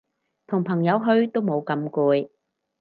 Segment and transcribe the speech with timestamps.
[0.47, 2.27] 同朋友去都冇咁攰